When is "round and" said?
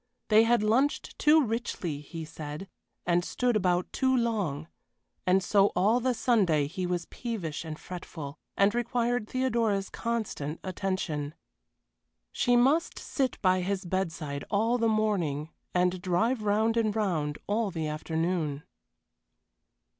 16.41-16.95